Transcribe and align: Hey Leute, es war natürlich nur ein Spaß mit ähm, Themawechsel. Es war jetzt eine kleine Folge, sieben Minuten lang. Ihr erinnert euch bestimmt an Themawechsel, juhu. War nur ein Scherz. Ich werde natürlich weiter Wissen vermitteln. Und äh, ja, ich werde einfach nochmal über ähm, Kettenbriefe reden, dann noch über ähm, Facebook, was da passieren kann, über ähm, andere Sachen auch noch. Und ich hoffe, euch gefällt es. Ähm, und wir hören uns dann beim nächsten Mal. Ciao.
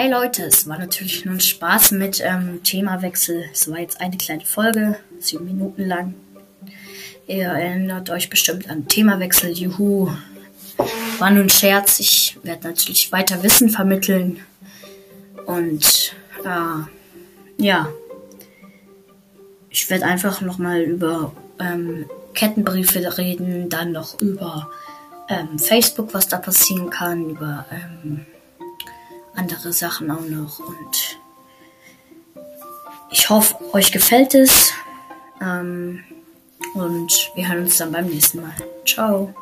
Hey 0.00 0.08
Leute, 0.08 0.44
es 0.44 0.68
war 0.68 0.78
natürlich 0.78 1.24
nur 1.24 1.34
ein 1.34 1.40
Spaß 1.40 1.90
mit 1.90 2.22
ähm, 2.24 2.62
Themawechsel. 2.62 3.46
Es 3.52 3.68
war 3.68 3.80
jetzt 3.80 4.00
eine 4.00 4.16
kleine 4.16 4.44
Folge, 4.44 4.96
sieben 5.18 5.46
Minuten 5.46 5.84
lang. 5.84 6.14
Ihr 7.26 7.46
erinnert 7.48 8.08
euch 8.08 8.30
bestimmt 8.30 8.70
an 8.70 8.86
Themawechsel, 8.86 9.50
juhu. 9.50 10.08
War 11.18 11.32
nur 11.32 11.42
ein 11.42 11.50
Scherz. 11.50 11.98
Ich 11.98 12.38
werde 12.44 12.68
natürlich 12.68 13.10
weiter 13.10 13.42
Wissen 13.42 13.70
vermitteln. 13.70 14.38
Und 15.46 16.14
äh, 16.44 17.60
ja, 17.60 17.88
ich 19.68 19.90
werde 19.90 20.04
einfach 20.04 20.40
nochmal 20.42 20.80
über 20.82 21.32
ähm, 21.58 22.06
Kettenbriefe 22.34 23.18
reden, 23.18 23.68
dann 23.68 23.90
noch 23.90 24.20
über 24.20 24.70
ähm, 25.28 25.58
Facebook, 25.58 26.14
was 26.14 26.28
da 26.28 26.38
passieren 26.38 26.88
kann, 26.88 27.30
über 27.30 27.66
ähm, 27.72 28.26
andere 29.38 29.72
Sachen 29.72 30.10
auch 30.10 30.20
noch. 30.20 30.58
Und 30.58 31.18
ich 33.10 33.30
hoffe, 33.30 33.56
euch 33.72 33.92
gefällt 33.92 34.34
es. 34.34 34.72
Ähm, 35.40 36.04
und 36.74 37.30
wir 37.34 37.48
hören 37.48 37.64
uns 37.64 37.78
dann 37.78 37.92
beim 37.92 38.06
nächsten 38.06 38.42
Mal. 38.42 38.54
Ciao. 38.84 39.34